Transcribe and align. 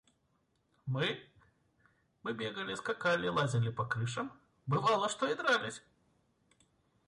Мы?.. 0.87 1.19
Мы 2.23 2.33
бегали, 2.33 2.73
скакали, 2.73 3.27
лазили 3.27 3.69
по 3.69 3.85
крышам. 3.85 4.31
бывало, 4.65 5.07
что 5.09 5.27
и 5.27 5.35
дрались. 5.35 5.83